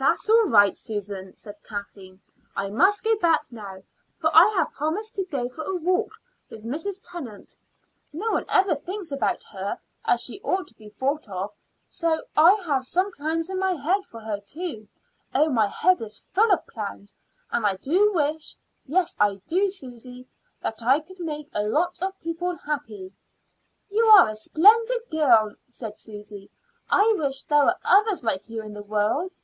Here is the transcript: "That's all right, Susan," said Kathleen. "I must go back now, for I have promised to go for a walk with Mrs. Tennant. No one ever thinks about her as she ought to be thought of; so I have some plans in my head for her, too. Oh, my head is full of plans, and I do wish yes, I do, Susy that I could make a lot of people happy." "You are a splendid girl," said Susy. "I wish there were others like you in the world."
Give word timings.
"That's 0.00 0.30
all 0.30 0.44
right, 0.44 0.76
Susan," 0.76 1.34
said 1.34 1.56
Kathleen. 1.64 2.20
"I 2.54 2.70
must 2.70 3.02
go 3.02 3.16
back 3.18 3.44
now, 3.50 3.82
for 4.20 4.30
I 4.32 4.46
have 4.56 4.70
promised 4.70 5.16
to 5.16 5.24
go 5.24 5.48
for 5.48 5.64
a 5.64 5.74
walk 5.74 6.12
with 6.48 6.64
Mrs. 6.64 7.00
Tennant. 7.02 7.56
No 8.12 8.30
one 8.30 8.44
ever 8.48 8.76
thinks 8.76 9.10
about 9.10 9.42
her 9.42 9.80
as 10.04 10.20
she 10.20 10.40
ought 10.42 10.68
to 10.68 10.74
be 10.74 10.88
thought 10.88 11.28
of; 11.28 11.52
so 11.88 12.22
I 12.36 12.62
have 12.64 12.86
some 12.86 13.10
plans 13.10 13.50
in 13.50 13.58
my 13.58 13.72
head 13.72 14.04
for 14.06 14.20
her, 14.20 14.38
too. 14.40 14.86
Oh, 15.34 15.48
my 15.50 15.66
head 15.66 16.00
is 16.00 16.16
full 16.16 16.52
of 16.52 16.64
plans, 16.68 17.16
and 17.50 17.66
I 17.66 17.74
do 17.74 18.12
wish 18.12 18.54
yes, 18.86 19.16
I 19.18 19.42
do, 19.48 19.68
Susy 19.68 20.28
that 20.62 20.80
I 20.80 21.00
could 21.00 21.18
make 21.18 21.48
a 21.52 21.64
lot 21.64 21.98
of 22.00 22.16
people 22.20 22.54
happy." 22.54 23.12
"You 23.90 24.04
are 24.06 24.28
a 24.28 24.36
splendid 24.36 25.10
girl," 25.10 25.56
said 25.68 25.96
Susy. 25.96 26.52
"I 26.88 27.14
wish 27.18 27.42
there 27.42 27.64
were 27.64 27.76
others 27.82 28.22
like 28.22 28.48
you 28.48 28.62
in 28.62 28.74
the 28.74 28.84
world." 28.84 29.36